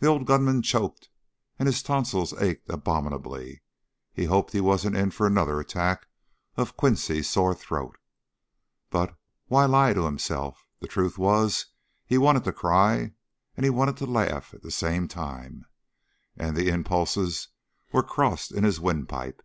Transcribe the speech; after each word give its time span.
The 0.00 0.08
old 0.08 0.26
gunman 0.26 0.62
choked 0.62 1.10
and 1.60 1.68
his 1.68 1.80
tonsils 1.80 2.32
ached 2.42 2.68
abominably. 2.68 3.62
He 4.12 4.24
hoped 4.24 4.50
he 4.52 4.60
wasn't 4.60 4.96
in 4.96 5.12
for 5.12 5.28
another 5.28 5.60
attack 5.60 6.08
of 6.56 6.76
quinsy 6.76 7.22
sore 7.22 7.54
throat. 7.54 7.96
But 8.90 9.16
why 9.46 9.66
lie 9.66 9.94
to 9.94 10.06
himself? 10.06 10.66
The 10.80 10.88
truth 10.88 11.18
was, 11.18 11.66
he 12.04 12.18
wanted 12.18 12.42
to 12.42 12.52
cry 12.52 13.12
and 13.56 13.62
he 13.62 13.70
wanted 13.70 13.96
to 13.98 14.06
laugh 14.06 14.52
at 14.54 14.62
the 14.62 14.72
same 14.72 15.06
time, 15.06 15.66
and 16.36 16.56
the 16.56 16.68
impulses 16.70 17.46
were 17.92 18.02
crossed 18.02 18.50
in 18.50 18.64
his 18.64 18.80
windpipe. 18.80 19.40